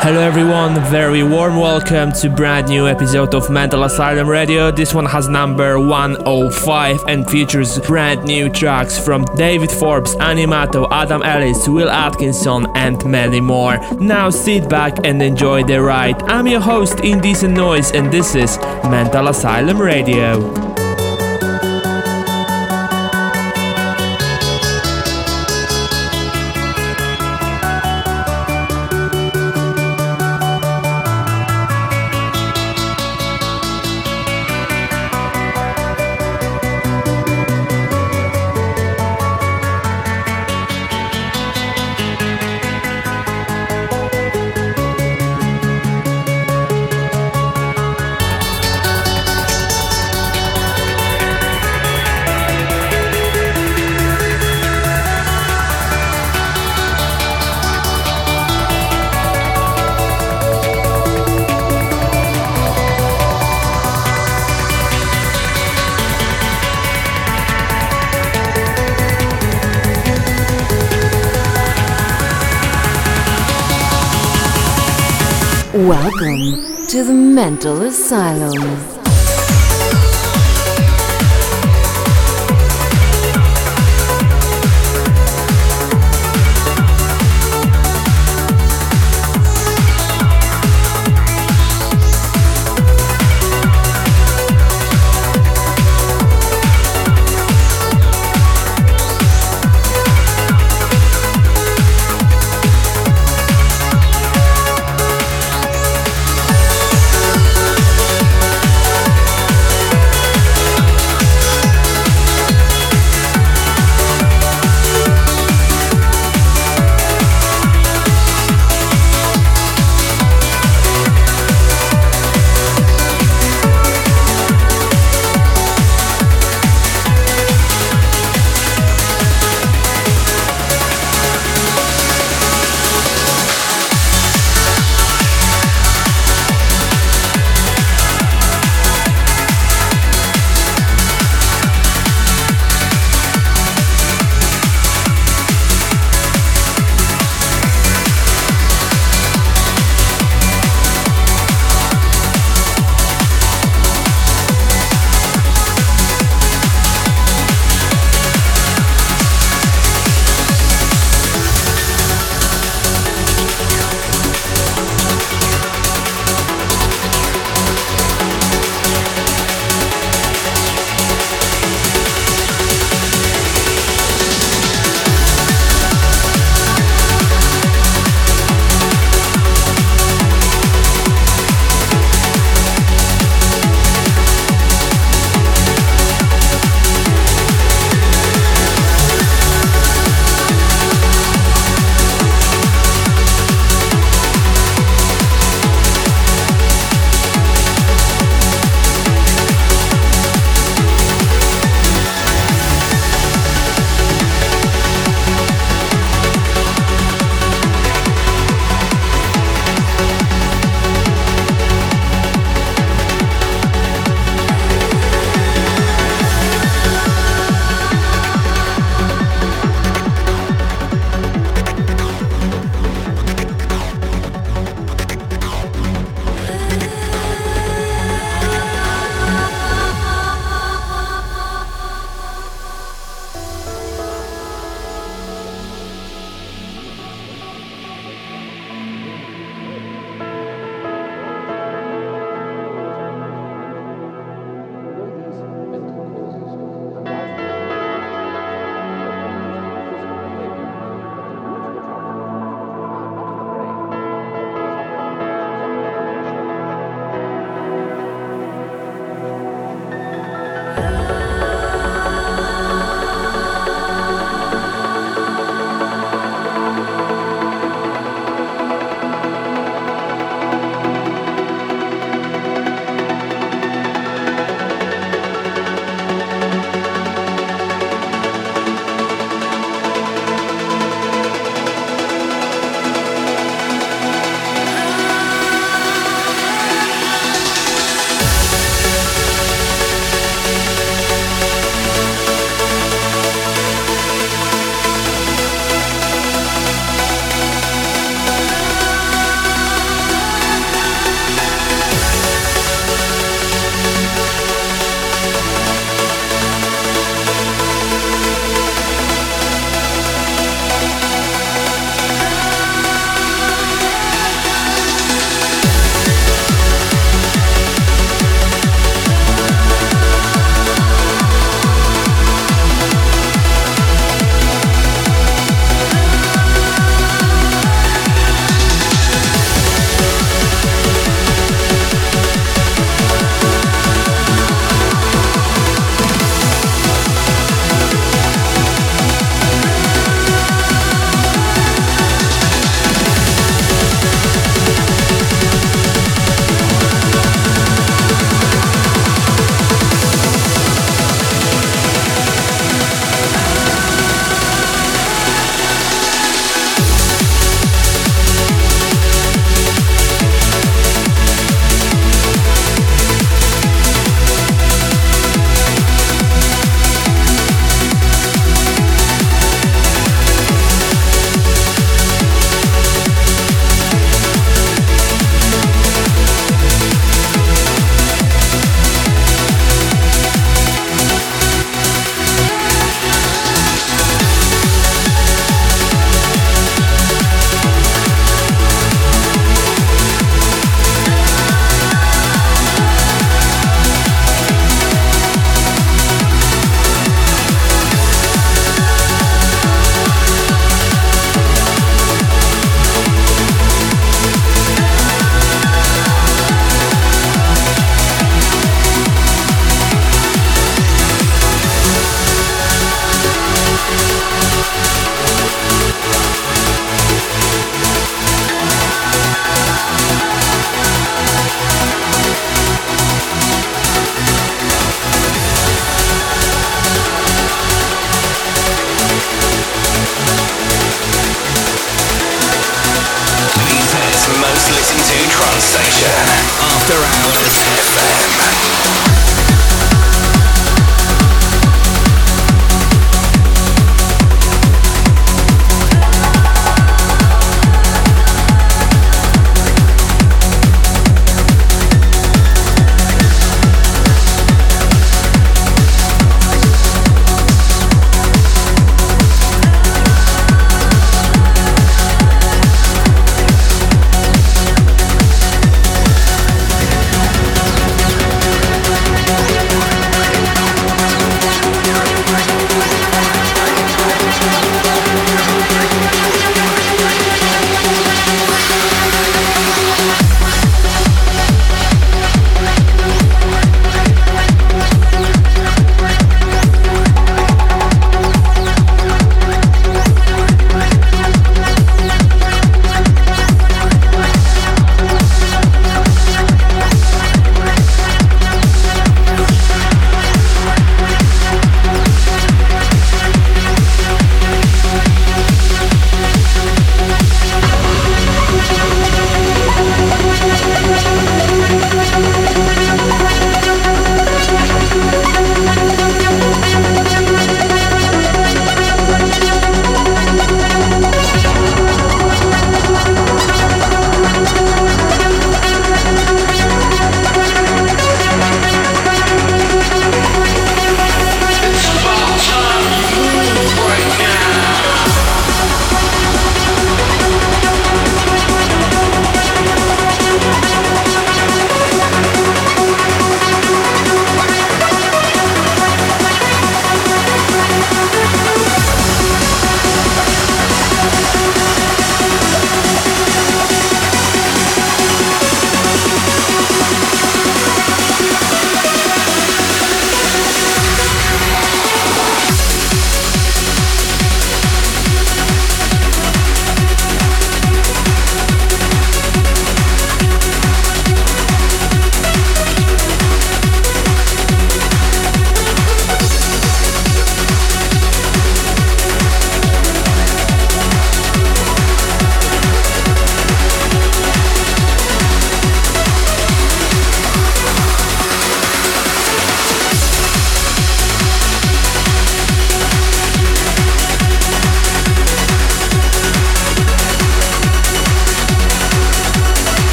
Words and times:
Hello 0.00 0.20
everyone, 0.20 0.74
very 0.90 1.22
warm 1.22 1.56
welcome 1.56 2.12
to 2.12 2.30
brand 2.30 2.68
new 2.68 2.86
episode 2.86 3.34
of 3.34 3.50
Mental 3.50 3.82
Asylum 3.82 4.28
Radio. 4.28 4.70
This 4.70 4.94
one 4.94 5.04
has 5.06 5.28
number 5.28 5.78
105 5.78 7.04
and 7.08 7.28
features 7.28 7.78
brand 7.80 8.24
new 8.24 8.48
tracks 8.48 8.96
from 8.96 9.24
David 9.36 9.70
Forbes, 9.70 10.14
Animato, 10.16 10.86
Adam 10.90 11.22
Ellis, 11.22 11.68
Will 11.68 11.90
Atkinson 11.90 12.66
and 12.76 13.04
many 13.04 13.40
more. 13.40 13.78
Now 13.94 14.30
sit 14.30 14.68
back 14.68 15.04
and 15.04 15.20
enjoy 15.20 15.64
the 15.64 15.82
ride. 15.82 16.22
I'm 16.22 16.46
your 16.46 16.60
host 16.60 17.00
Indecent 17.00 17.54
Noise 17.54 17.90
and 17.92 18.12
this 18.12 18.34
is 18.34 18.56
Mental 18.84 19.28
Asylum 19.28 19.80
Radio. 19.80 20.67
Mental 77.48 77.80
Asylum. 77.80 78.87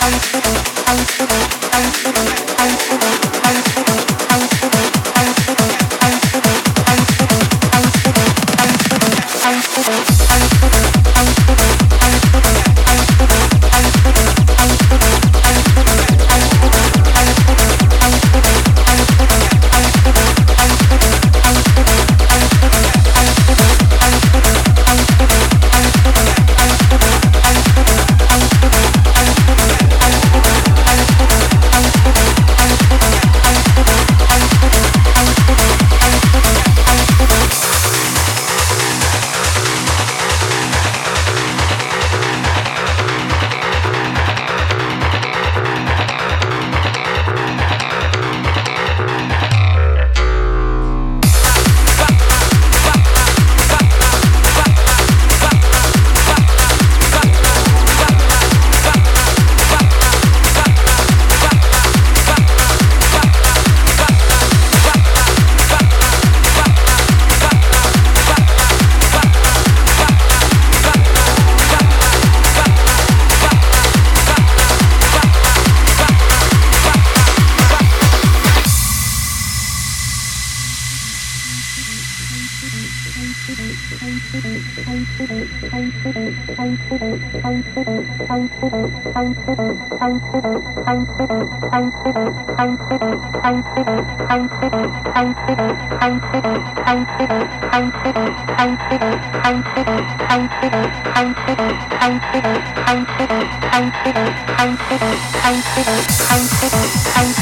I'm 0.00 0.20
troubled, 0.20 0.58
I'm 0.86 1.06
troubled. 1.06 1.57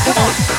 Come 0.07 0.19
on. 0.19 0.56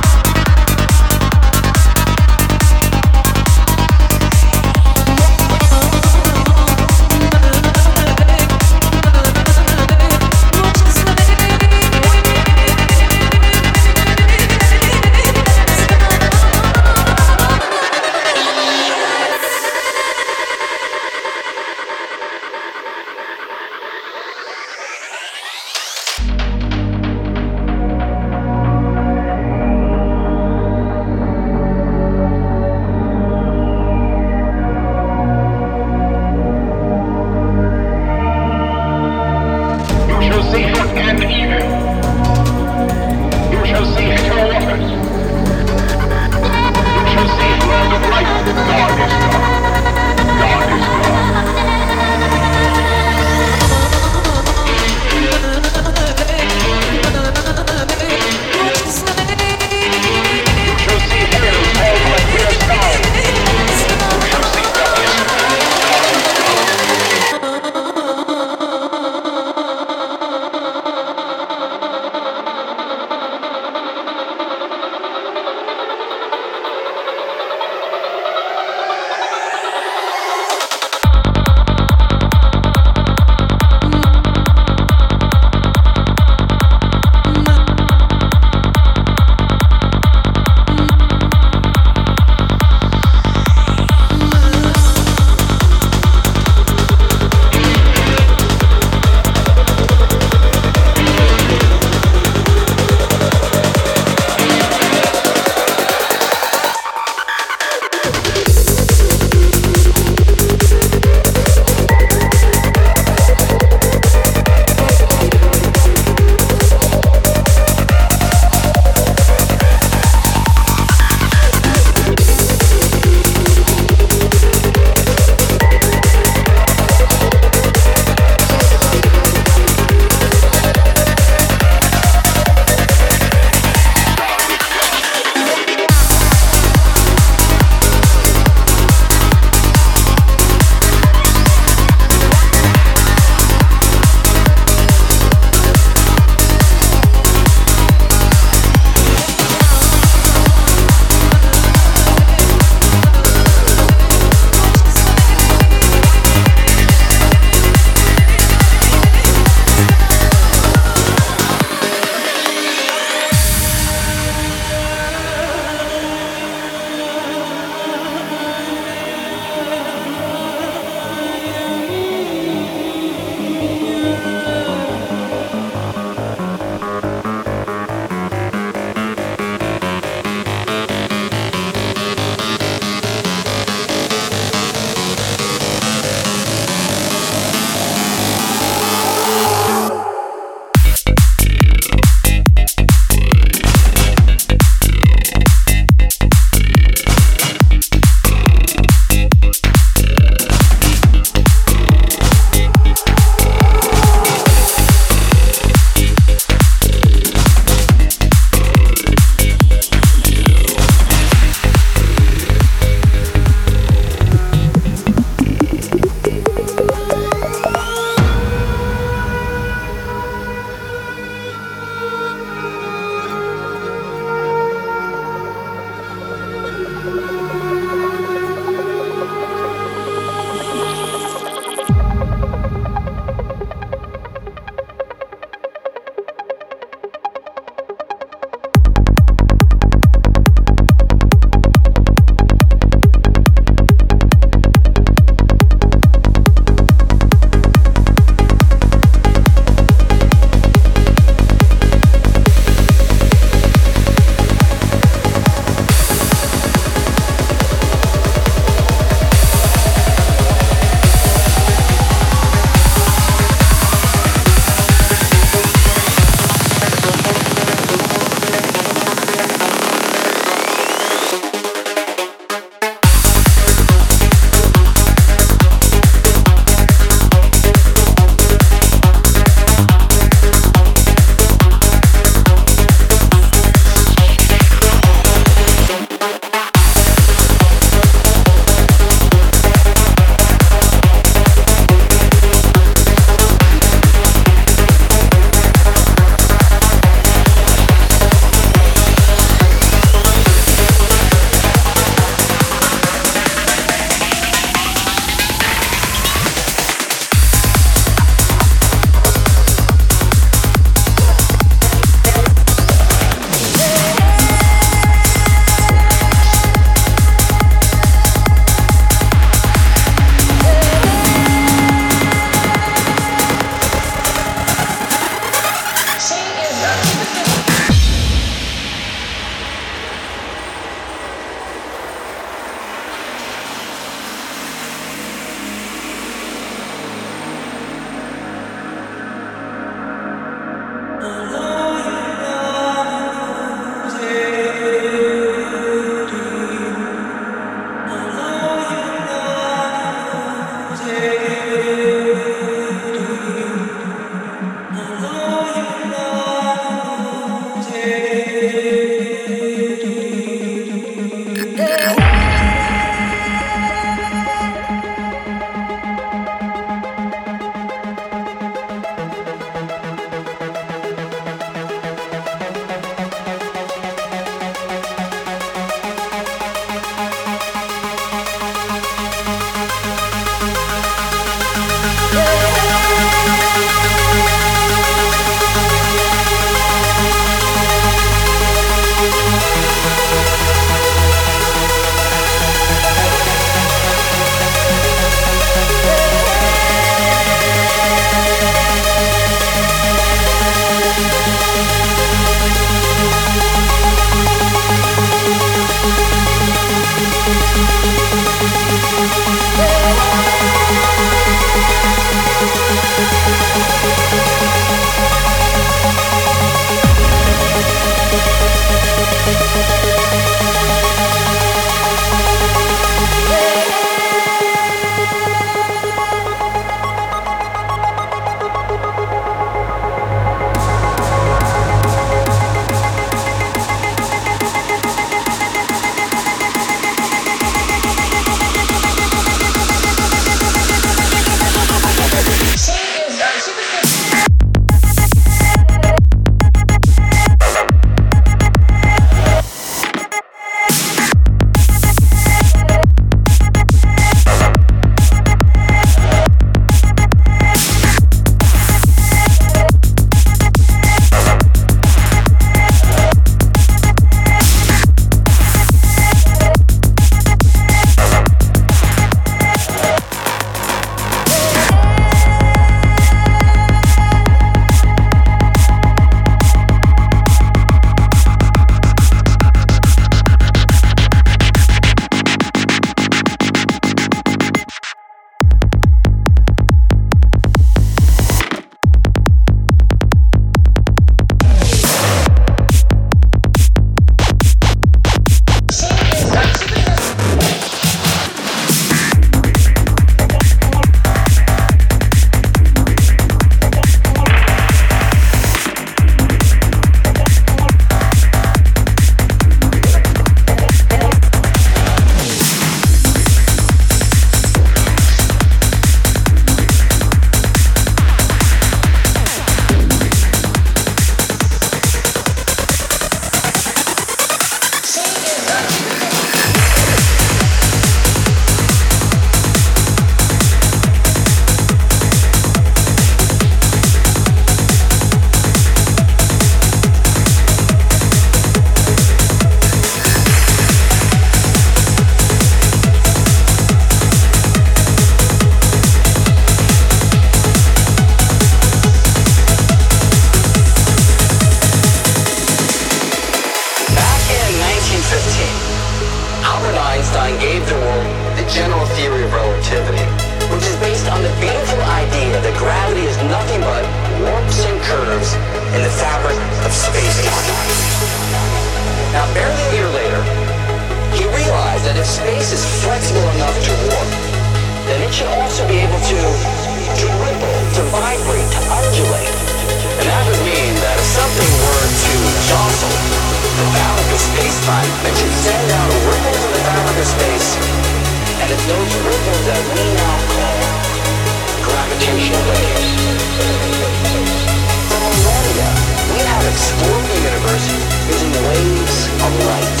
Waves 598.58 599.30
of 599.46 599.52
light. 599.70 600.00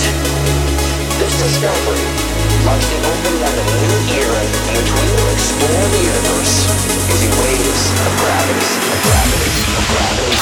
This 1.22 1.34
discovery 1.38 2.02
marks 2.66 2.86
the 2.90 2.98
opening 2.98 3.42
of 3.46 3.54
a 3.54 3.64
new 3.78 3.96
era 4.18 4.42
in 4.42 4.72
which 4.74 4.90
we 4.90 5.04
will 5.14 5.28
explore 5.30 5.86
the 5.94 6.02
universe 6.02 6.90
waves 7.42 7.84
of 8.06 8.12
gravity, 8.18 8.66
gravity, 9.06 9.52
of 9.78 9.84
gravity. 9.90 10.40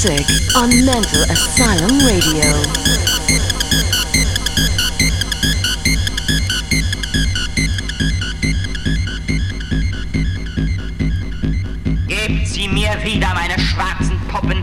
Classic 0.00 0.54
on 0.54 0.68
Mental 0.84 1.22
Asylum 1.28 1.98
Radio. 2.00 2.52
Gebt 12.06 12.46
sie 12.46 12.68
mir 12.68 12.96
wieder, 13.02 13.34
meine 13.34 13.58
schwarzen 13.60 14.20
Puppen. 14.28 14.62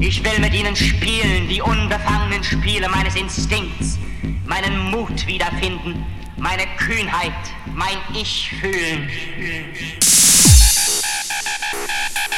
Ich 0.00 0.24
will 0.24 0.38
mit 0.40 0.54
ihnen 0.54 0.74
spielen, 0.74 1.46
die 1.48 1.60
unbefangenen 1.60 2.42
Spiele 2.42 2.88
meines 2.88 3.16
Instinkts, 3.16 3.98
meinen 4.46 4.90
Mut 4.90 5.26
wiederfinden, 5.26 6.06
meine 6.38 6.64
Kühnheit, 6.78 7.32
mein 7.74 7.98
Ich 8.14 8.50
fühlen. 8.60 9.10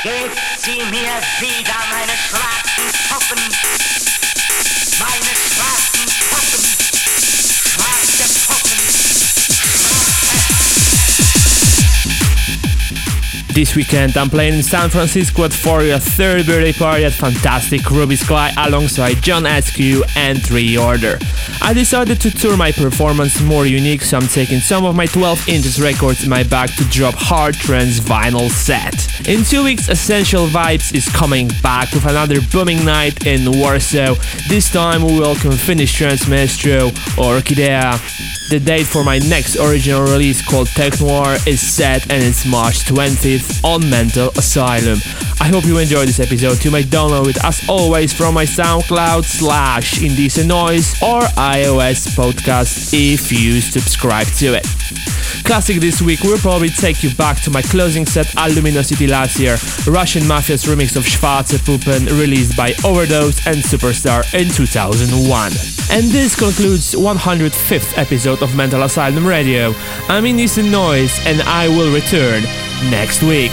Gebt 0.07 0.39
sie 0.59 0.79
mir 0.85 1.21
wieder, 1.41 1.75
meine 1.91 2.13
schwarzen 2.17 2.87
Puppen. 3.09 3.43
Meine 5.01 5.35
schwarzen 5.35 5.96
This 13.57 13.75
weekend 13.75 14.19
I'm 14.19 14.29
playing 14.29 14.53
in 14.53 14.63
San 14.63 14.91
Francisco 14.91 15.45
at 15.45 15.53
for 15.55 15.83
your 15.83 15.99
third 15.99 16.45
birthday 16.45 16.75
party 16.75 17.07
at 17.07 17.15
Fantastic 17.15 17.91
Ruby 17.91 18.15
Skye 18.15 18.53
alongside 18.59 19.23
John 19.23 19.47
Askew 19.47 20.05
and 20.15 20.45
Three 20.45 20.77
Order. 20.77 21.19
I 21.63 21.73
decided 21.73 22.21
to 22.21 22.31
tour 22.31 22.59
my 22.59 22.71
performance 22.71 23.41
more 23.41 23.65
unique 23.65 24.03
so 24.03 24.19
I'm 24.19 24.27
taking 24.27 24.61
some 24.61 24.85
of 24.85 24.95
my 24.95 25.07
12 25.07 25.49
inches 25.49 25.81
records 25.81 26.23
in 26.23 26.29
my 26.29 26.43
bag 26.43 26.69
to 26.77 26.85
drop 26.91 27.15
hard 27.15 27.55
trance 27.55 27.99
vinyl 27.99 28.51
set. 28.51 28.93
In 29.27 29.43
two 29.43 29.65
weeks 29.65 29.89
Essential 29.89 30.47
Vibes 30.49 30.95
is 30.95 31.09
coming 31.09 31.49
back 31.63 31.91
with 31.93 32.05
another 32.05 32.43
booming 32.53 32.85
night 32.85 33.27
in 33.27 33.59
Warsaw. 33.59 34.17
This 34.51 34.71
time 34.71 35.03
we 35.03 35.19
welcome 35.19 35.53
Finnish 35.53 35.95
trance 35.95 36.29
maestro 36.29 36.91
Orkidea. 37.17 38.26
The 38.49 38.61
date 38.61 38.87
for 38.87 39.03
my 39.03 39.19
next 39.19 39.57
original 39.57 40.03
release 40.03 40.41
called 40.41 40.69
Tech 40.69 41.01
Noir 41.01 41.37
is 41.49 41.61
set 41.61 42.09
and 42.13 42.23
it's 42.23 42.47
March 42.47 42.85
20th 42.85 43.65
on 43.65 43.91
Mental 43.91 44.29
Asylum. 44.37 44.99
I 45.41 45.49
hope 45.49 45.65
you 45.65 45.79
enjoyed 45.79 46.07
this 46.07 46.21
episode. 46.21 46.65
You 46.65 46.71
may 46.71 46.85
download 46.85 47.27
it 47.27 47.45
as 47.45 47.69
always 47.69 48.13
from 48.13 48.35
my 48.35 48.45
SoundCloud 48.45 49.25
slash 49.25 50.01
Indecent 50.01 50.47
Noise 50.47 51.03
or 51.03 51.23
iOS 51.23 52.07
podcast 52.15 52.95
if 52.95 53.33
you 53.33 53.61
subscribe 53.61 54.29
to 54.39 54.55
it. 54.55 54.67
Classic 55.45 55.77
this 55.77 56.01
week 56.01 56.23
will 56.23 56.39
probably 56.39 56.69
take 56.69 57.03
you 57.03 57.15
back 57.15 57.41
to 57.43 57.51
my 57.51 57.63
closing 57.63 58.07
set 58.07 58.35
at 58.37 58.53
Luminosity 58.53 59.07
last 59.07 59.39
year, 59.39 59.57
Russian 59.87 60.23
Mafia's 60.23 60.65
remix 60.65 60.97
of 60.97 61.05
Schwarze 61.05 61.59
Puppen 61.65 62.07
released 62.19 62.57
by 62.57 62.75
Overdose 62.85 63.47
and 63.47 63.57
Superstar 63.57 64.23
in 64.35 64.49
2001. 64.51 65.53
And 65.91 66.11
this 66.11 66.35
concludes 66.35 66.95
105th 66.95 67.97
episode 67.97 68.36
of 68.43 68.57
Mental 68.57 68.83
Asylum 68.83 69.27
Radio. 69.27 69.73
I'm 70.09 70.27
Indecent 70.27 70.71
Noise 70.71 71.19
and 71.27 71.41
I 71.43 71.69
will 71.69 71.93
return 71.93 72.43
next 72.91 73.23
week. 73.23 73.53